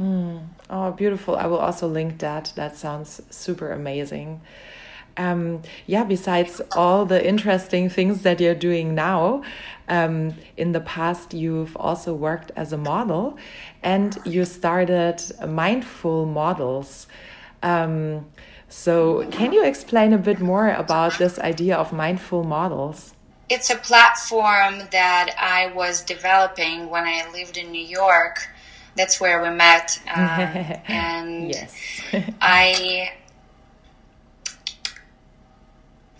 [0.00, 0.46] Mm.
[0.70, 1.36] oh beautiful.
[1.36, 2.52] I will also link that.
[2.56, 4.40] That sounds super amazing.
[5.16, 9.44] Um, yeah besides all the interesting things that you're doing now
[9.88, 13.38] um, in the past you've also worked as a model
[13.82, 17.06] and you started mindful models.
[17.62, 18.26] Um,
[18.68, 23.14] so, can you explain a bit more about this idea of mindful models?
[23.48, 28.48] It's a platform that I was developing when I lived in New York.
[28.96, 30.00] That's where we met.
[30.12, 30.18] Um,
[30.88, 32.00] and yes.
[32.40, 33.12] I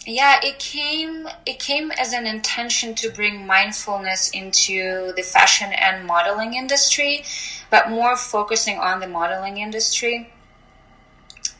[0.06, 6.06] yeah it came it came as an intention to bring mindfulness into the fashion and
[6.06, 7.24] modeling industry
[7.70, 10.30] but more focusing on the modeling industry.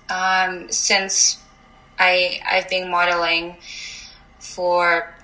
[0.09, 1.43] Um, since
[1.99, 3.57] i i've been modeling
[4.39, 5.15] for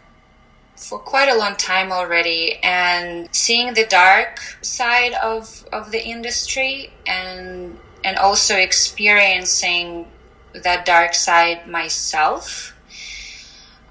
[0.76, 6.90] for quite a long time already and seeing the dark side of of the industry
[7.06, 10.06] and and also experiencing
[10.54, 12.74] that dark side myself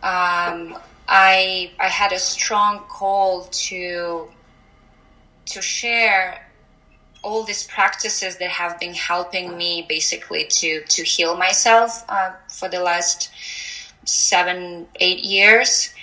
[0.02, 4.30] um, I I had a strong call to
[5.48, 6.46] to share
[7.22, 12.70] all these practices that have been helping me basically to to heal myself uh, for
[12.70, 13.30] the last
[14.06, 15.94] seven eight years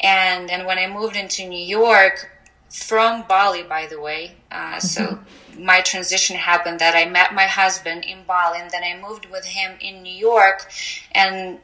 [0.00, 2.30] and and when I moved into New York
[2.68, 5.64] from Bali by the way uh, so mm-hmm.
[5.64, 9.46] my transition happened that I met my husband in Bali and then I moved with
[9.46, 10.70] him in New York
[11.12, 11.58] and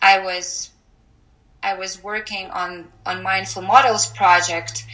[0.00, 0.70] I was
[1.62, 4.84] I was working on on mindful models project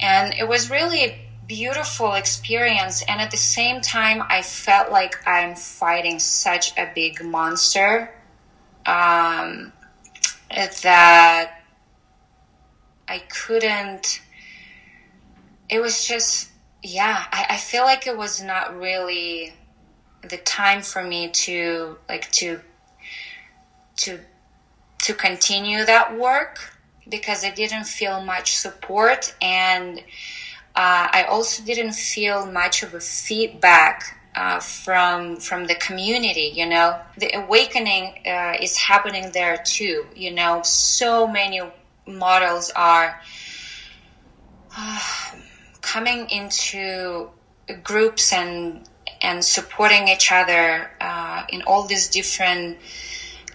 [0.00, 5.26] and it was really a beautiful experience and at the same time I felt like
[5.26, 8.14] I'm fighting such a big monster
[8.84, 9.72] um,
[10.50, 11.62] that
[13.08, 14.20] I couldn't
[15.70, 16.50] it was just
[16.82, 19.54] yeah I, I feel like it was not really
[20.22, 22.60] the time for me to like to
[23.98, 24.20] to
[25.02, 26.74] to continue that work
[27.08, 30.00] because I didn't feel much support and
[30.74, 36.52] uh, I also didn't feel much of a feedback uh, from from the community.
[36.54, 40.06] You know, the awakening uh, is happening there too.
[40.14, 41.60] You know, so many
[42.06, 43.20] models are
[44.76, 45.00] uh,
[45.80, 47.30] coming into
[47.82, 48.88] groups and
[49.20, 52.78] and supporting each other uh, in all these different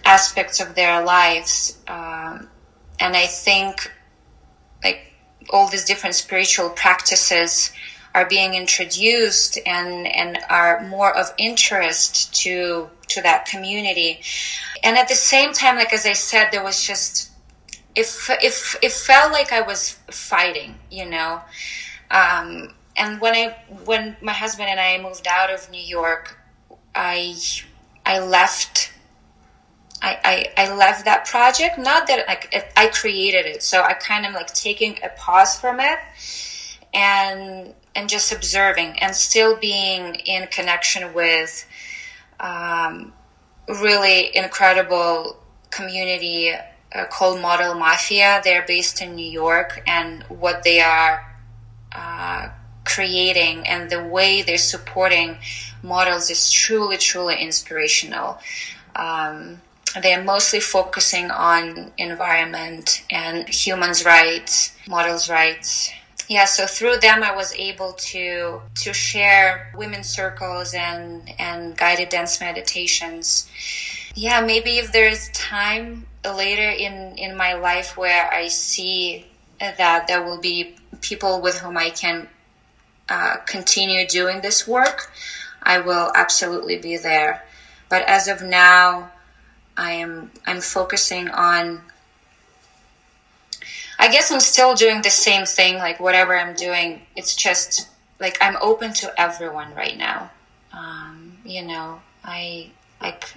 [0.04, 1.78] aspects of their lives.
[1.88, 2.48] Um,
[3.00, 3.90] and I think
[4.82, 5.12] like
[5.50, 7.72] all these different spiritual practices
[8.14, 14.20] are being introduced and, and are more of interest to, to that community.
[14.84, 17.30] And at the same time, like, as I said, there was just,
[17.96, 21.42] if, if, it felt like I was fighting, you know,
[22.10, 26.38] um, and when I, when my husband and I moved out of New York,
[26.94, 27.36] I,
[28.06, 28.92] I left
[30.04, 31.78] I, I, I left that project.
[31.78, 35.80] Not that like I created it, so I kind of like taking a pause from
[35.80, 35.98] it
[36.92, 41.66] and and just observing and still being in connection with
[42.38, 43.14] um,
[43.80, 45.38] really incredible
[45.70, 48.42] community uh, called Model Mafia.
[48.44, 51.34] They're based in New York, and what they are
[51.92, 52.50] uh,
[52.84, 55.38] creating and the way they're supporting
[55.82, 58.38] models is truly, truly inspirational.
[58.94, 59.62] Um,
[60.02, 65.90] they're mostly focusing on environment and humans' rights, models' rights.
[66.28, 72.08] Yeah, so through them, I was able to to share women's circles and and guided
[72.08, 73.48] dance meditations.
[74.14, 79.26] Yeah, maybe if there's time later in in my life where I see
[79.60, 82.28] that there will be people with whom I can
[83.08, 85.12] uh, continue doing this work,
[85.62, 87.44] I will absolutely be there.
[87.88, 89.10] But as of now,
[89.76, 91.82] I am I'm focusing on
[93.98, 97.88] I guess I'm still doing the same thing like whatever I'm doing it's just
[98.20, 100.30] like I'm open to everyone right now.
[100.72, 102.70] Um, you know, I
[103.00, 103.34] like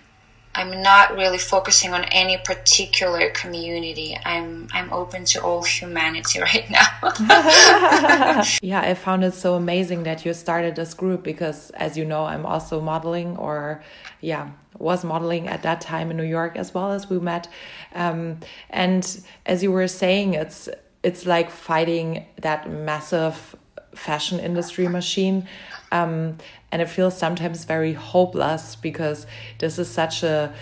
[0.58, 4.18] I'm not really focusing on any particular community.
[4.26, 6.88] I'm I'm open to all humanity right now.
[8.64, 12.26] yeah, I found it so amazing that you started this group because as you know,
[12.26, 13.84] I'm also modeling or
[14.20, 14.50] yeah,
[14.80, 17.48] was modeling at that time in New York as well as we met.
[17.94, 18.40] Um,
[18.72, 19.04] and
[19.46, 20.68] as you were saying, it's
[21.04, 23.56] it's like fighting that massive
[23.94, 25.48] fashion industry machine
[25.92, 26.38] um,
[26.72, 29.26] and it feels sometimes very hopeless because
[29.60, 30.54] this is such a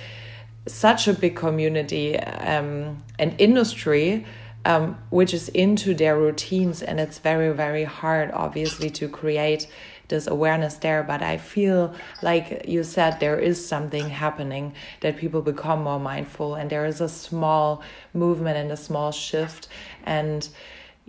[0.67, 4.25] such a big community um, and industry
[4.65, 6.81] um, which is into their routines.
[6.81, 9.67] And it's very very hard obviously to create
[10.07, 11.03] this awareness there.
[11.03, 16.55] But i feel like you said there is something happening that people become more mindful.
[16.55, 17.81] And there is a small
[18.13, 19.67] movement and a small shift.
[20.03, 20.47] And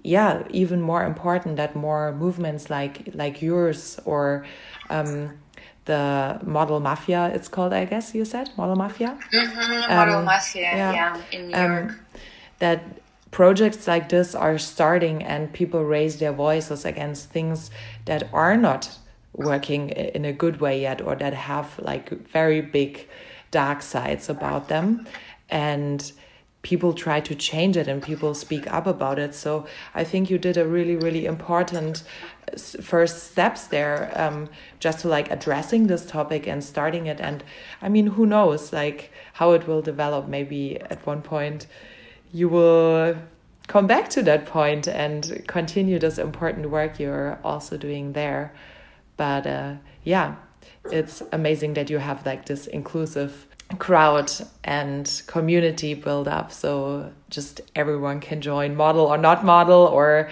[0.03, 4.45] yeah, even more important that more movements like like yours or
[4.91, 5.39] um,
[5.87, 8.51] the model mafia it's called i guess you said?
[8.57, 9.19] Model mafia?
[9.33, 11.23] Mm-hmm, model um, mafia yeah, yeah.
[11.33, 12.01] in new um, york.
[12.59, 12.83] that
[13.31, 17.71] projects like this are starting and people raise their voices against things
[18.07, 18.99] that are not
[19.35, 23.07] working in a good way yet or that have like very big
[23.51, 25.07] dark sides about them.
[25.51, 26.11] And
[26.67, 29.33] people try to change it and people speak up about it.
[29.37, 32.03] So I think you did a really, really important
[32.83, 34.49] first steps there um,
[34.81, 37.21] just to like addressing this topic and starting it.
[37.21, 37.45] And
[37.81, 40.27] I mean, who knows like how it will develop.
[40.27, 41.69] Maybe at one point
[42.33, 43.15] you will
[43.69, 48.53] come back to that point and continue this important work you're also doing there.
[49.17, 50.35] But uh, yeah,
[50.91, 53.47] it's amazing that you have like this inclusive
[53.77, 54.33] crowd
[54.65, 60.31] and community build up so just everyone can join model or not model or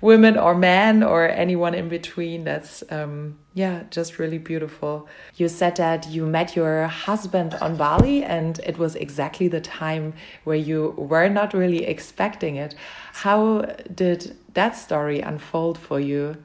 [0.00, 2.44] women or men or anyone in between.
[2.44, 5.08] That's um yeah just really beautiful.
[5.36, 10.14] You said that you met your husband on bali and it was exactly the time
[10.44, 12.74] where you were not really expecting it.
[13.12, 13.62] How
[13.94, 16.36] did that story unfold for you?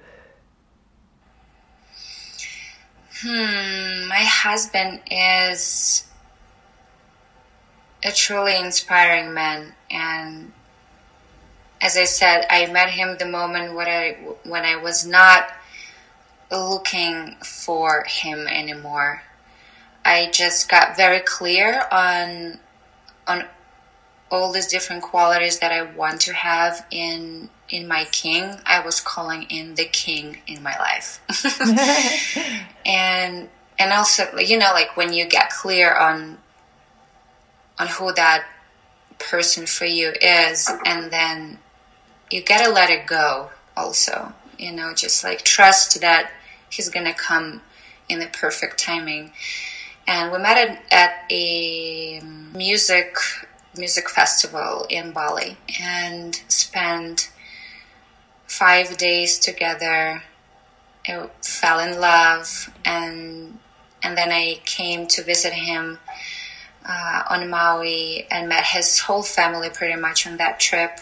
[3.21, 3.83] Hmm
[4.13, 6.05] my husband is
[8.03, 9.73] a truly inspiring man.
[9.89, 10.51] And
[11.81, 15.47] as I said, I met him the moment when I when I was not
[16.51, 19.23] looking for him anymore.
[20.05, 22.59] I just got very clear on
[23.27, 23.45] on
[24.29, 28.59] all these different qualities that I want to have in in my king.
[28.65, 31.21] I was calling in the king in my life.
[32.85, 33.49] and
[33.79, 36.37] and also you know like when you get clear on
[37.79, 38.45] on who that
[39.19, 41.57] person for you is and then
[42.31, 46.31] you gotta let it go also you know just like trust that
[46.69, 47.61] he's gonna come
[48.09, 49.31] in the perfect timing.
[50.07, 52.19] And we met at, at a
[52.53, 53.15] music
[53.75, 57.31] music festival in bali and spent
[58.45, 60.21] five days together.
[61.07, 63.59] I fell in love and
[64.03, 65.99] and then i came to visit him
[66.85, 70.99] uh, on Maui and met his whole family pretty much on that trip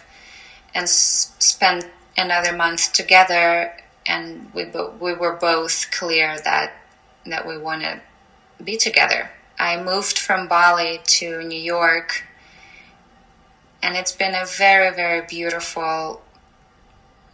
[0.76, 1.86] and s- spent
[2.18, 3.74] another month together
[4.06, 6.74] and we bo- we were both clear that
[7.26, 8.02] that we want to
[8.64, 9.30] be together.
[9.60, 12.24] I moved from Bali to New York
[13.82, 16.22] and it's been a very very beautiful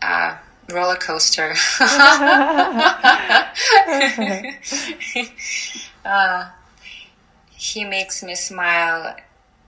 [0.01, 0.37] uh,
[0.69, 1.55] roller coaster.
[6.05, 6.49] uh,
[7.57, 9.15] he makes me smile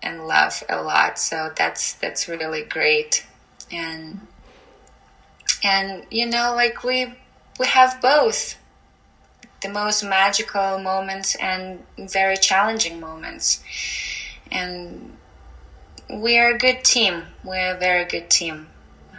[0.01, 1.17] and laugh a lot.
[1.17, 3.25] So that's that's really great.
[3.71, 4.27] And
[5.63, 7.15] and you know, like we
[7.59, 8.57] we have both
[9.61, 13.61] the most magical moments and very challenging moments.
[14.51, 15.17] And
[16.09, 17.23] we are a good team.
[17.43, 18.67] We're a very good team.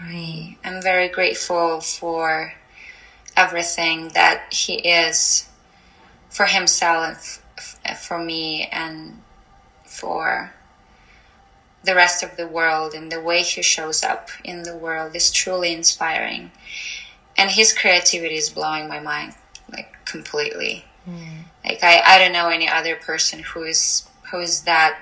[0.01, 2.55] I am very grateful for
[3.37, 5.49] everything that he is
[6.31, 7.43] for himself
[7.99, 9.23] for me and
[9.85, 10.53] for
[11.83, 15.31] the rest of the world and the way he shows up in the world is
[15.31, 16.51] truly inspiring.
[17.37, 19.35] And his creativity is blowing my mind
[19.73, 20.85] like completely.
[21.09, 21.45] Mm.
[21.65, 24.99] like I, I don't know any other person who is who is that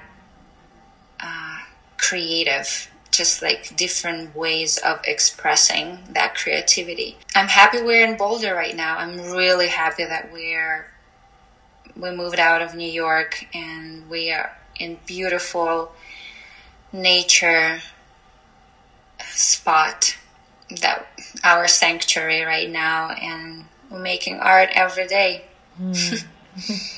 [1.20, 1.58] uh,
[1.96, 7.16] creative just like different ways of expressing that creativity.
[7.34, 8.96] I'm happy we're in boulder right now.
[8.96, 10.86] I'm really happy that we're
[11.98, 15.92] we moved out of New York and we are in beautiful
[16.92, 17.80] nature
[19.30, 20.16] spot
[20.80, 21.06] that
[21.44, 25.44] our sanctuary right now, and we're making art every day.
[25.80, 26.24] Mm.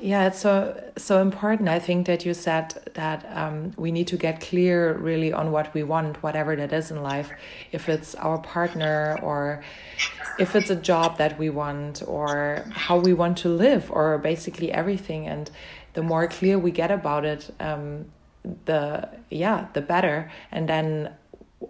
[0.00, 1.68] yeah, it's so so important.
[1.68, 5.72] I think that you said that um, we need to get clear, really, on what
[5.74, 7.30] we want, whatever that is in life.
[7.72, 9.62] If it's our partner, or
[10.38, 14.72] if it's a job that we want, or how we want to live, or basically
[14.72, 15.26] everything.
[15.26, 15.50] And
[15.92, 18.06] the more clear we get about it, um,
[18.64, 20.30] the yeah, the better.
[20.50, 21.14] And then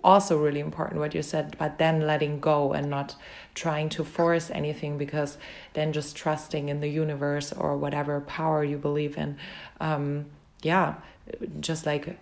[0.05, 3.17] also really important what you said but then letting go and not
[3.55, 5.37] trying to force anything because
[5.73, 9.37] then just trusting in the universe or whatever power you believe in
[9.81, 10.25] um
[10.63, 10.95] yeah
[11.59, 12.19] just like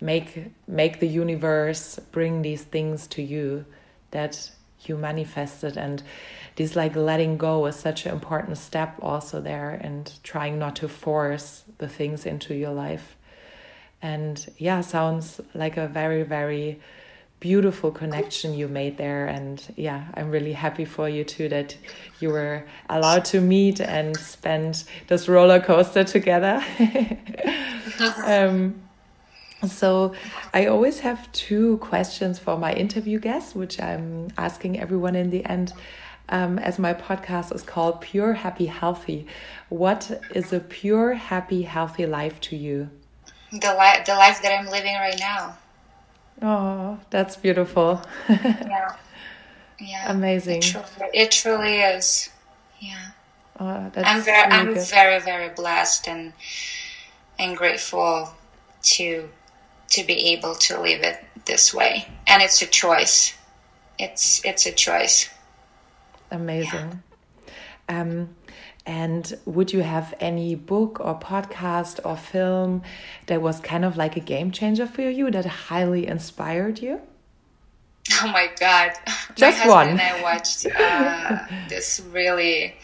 [0.00, 3.64] make make the universe bring these things to you
[4.10, 4.50] that
[4.82, 5.76] you manifested.
[5.76, 6.02] And
[6.56, 10.88] this like letting go is such an important step also there and trying not to
[10.88, 13.16] force the things into your life.
[14.00, 16.80] And yeah sounds like a very very
[17.40, 19.26] beautiful connection you made there.
[19.26, 21.76] And yeah i'm really happy for you too that
[22.20, 26.64] you were allowed to meet and spend this roller coaster together.
[28.24, 28.82] Um,
[29.66, 30.14] so
[30.54, 35.44] i always have two questions for my interview guests which i'm asking everyone in the
[35.46, 35.72] end.
[36.30, 39.26] Um, as my podcast is called pure happy healthy
[39.70, 42.90] what is a pure happy healthy life to you?
[43.50, 45.56] The life the life that i'm living right now
[46.42, 48.02] Oh, that's beautiful.
[48.28, 48.96] yeah.
[49.80, 50.10] Yeah.
[50.10, 50.56] Amazing.
[50.58, 52.30] It truly, it truly is.
[52.80, 52.96] Yeah.
[53.60, 54.88] Oh, I'm very, really I'm good.
[54.88, 56.32] very, very blessed and
[57.38, 58.30] and grateful
[58.82, 59.28] to
[59.90, 62.08] to be able to live it this way.
[62.26, 63.34] And it's a choice.
[64.00, 65.28] It's it's a choice.
[66.32, 67.02] Amazing.
[67.88, 68.00] Yeah.
[68.00, 68.34] Um,
[68.88, 72.80] and would you have any book or podcast or film
[73.26, 77.00] that was kind of like a game changer for you that highly inspired you?
[78.22, 78.92] Oh my God.
[79.34, 79.88] Just my one.
[79.88, 82.74] And I watched uh, this really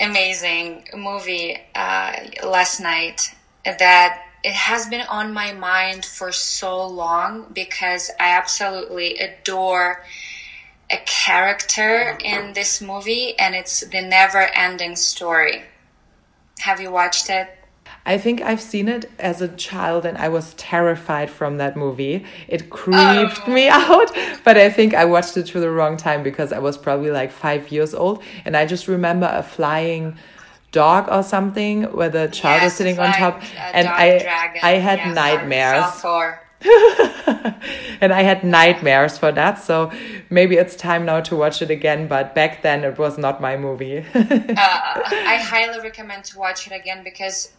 [0.00, 2.12] amazing movie uh,
[2.42, 3.34] last night
[3.66, 10.02] that it has been on my mind for so long because I absolutely adore
[10.92, 15.64] a character in this movie, and it's the never ending story.
[16.58, 17.48] Have you watched it?
[18.04, 22.24] I think I've seen it as a child and I was terrified from that movie.
[22.48, 23.52] It creeped oh.
[23.52, 24.10] me out,
[24.44, 27.30] but I think I watched it to the wrong time because I was probably like
[27.30, 28.22] five years old.
[28.44, 30.16] And I just remember a flying
[30.72, 33.42] dog or something where the child yes, is sitting on top.
[33.72, 34.60] And I, dragon.
[34.64, 35.84] I had nightmares.
[38.00, 39.58] and I had nightmares for that.
[39.58, 39.90] So
[40.30, 42.08] maybe it's time now to watch it again.
[42.08, 43.98] But back then, it was not my movie.
[44.14, 44.24] uh,
[44.56, 47.52] I highly recommend to watch it again because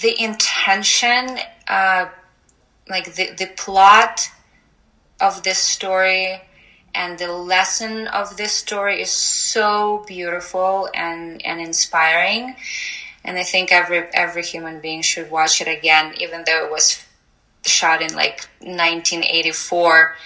[0.00, 1.38] the intention,
[1.68, 2.06] uh,
[2.88, 4.30] like the, the plot
[5.20, 6.40] of this story
[6.94, 12.56] and the lesson of this story is so beautiful and, and inspiring.
[13.24, 17.04] And I think every every human being should watch it again, even though it was
[17.66, 20.16] shot in like 1984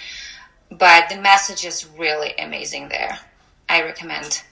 [0.70, 3.18] but the message is really amazing there.
[3.68, 4.42] I recommend.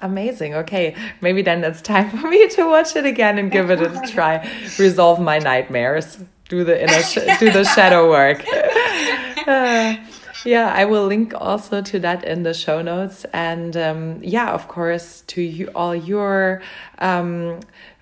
[0.00, 0.54] Amazing.
[0.54, 4.00] Okay maybe then it's time for me to watch it again and give it a
[4.12, 4.48] try.
[4.78, 6.18] Resolve my nightmares.
[6.48, 8.44] Do the inner do the shadow work.
[9.46, 9.96] Uh,
[10.44, 13.24] yeah i will link also to that in the show notes.
[13.32, 16.62] And um, yeah of course to you all your
[16.98, 17.60] um,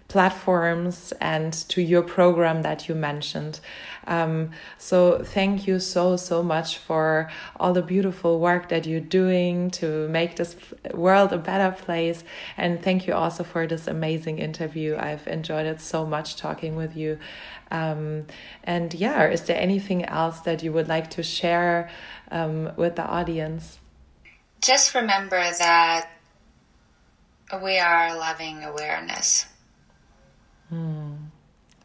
[0.08, 3.60] platforms and to your program that you mentioned.
[4.06, 7.30] Um, so thank you so so much for
[7.60, 10.56] all the beautiful work that you're doing to make this
[10.94, 12.24] world a better place.
[12.56, 14.96] And thank you also for this amazing interview.
[14.96, 17.18] I've enjoyed it so much talking with you.
[17.70, 18.26] Um,
[18.64, 21.90] and yeah is there anything else that you would like to share
[22.30, 23.78] um, with the audience?
[24.62, 26.08] Just remember that
[27.62, 29.46] we are loving awareness
[30.68, 31.14] Hmm.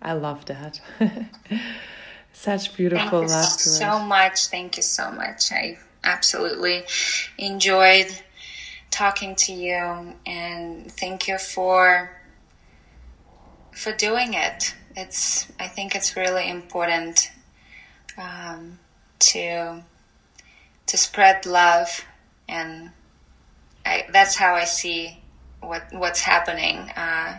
[0.01, 0.81] I love that.
[2.33, 4.47] Such beautiful Thank you so much.
[4.47, 5.51] Thank you so much.
[5.51, 6.83] I absolutely
[7.37, 8.07] enjoyed
[8.91, 12.11] talking to you and thank you for
[13.71, 14.75] for doing it.
[14.95, 17.31] It's I think it's really important
[18.17, 18.79] um,
[19.19, 19.83] to
[20.85, 22.05] to spread love
[22.47, 22.91] and
[23.85, 25.21] I, that's how I see
[25.61, 26.77] what what's happening.
[26.95, 27.37] Uh,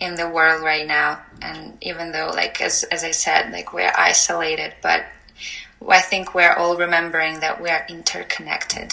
[0.00, 1.20] in the world right now.
[1.42, 5.04] And even though, like, as, as I said, like we're isolated, but
[5.88, 8.92] I think we're all remembering that we are interconnected.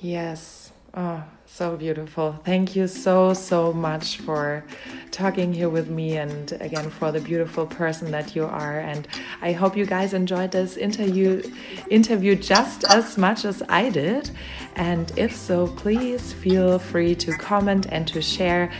[0.00, 0.72] Yes.
[0.94, 2.38] Oh, So beautiful.
[2.44, 4.64] Thank you so, so much for
[5.10, 8.78] talking here with me and again for the beautiful person that you are.
[8.78, 9.08] And
[9.42, 11.42] I hope you guys enjoyed this interview
[11.90, 14.30] interview just as much as I did.
[14.76, 18.70] And if so, please feel free to comment and to share.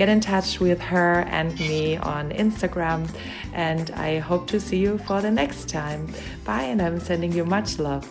[0.00, 3.06] Get in touch with her and me on Instagram.
[3.52, 6.08] And I hope to see you for the next time.
[6.42, 8.10] Bye, and I'm sending you much love.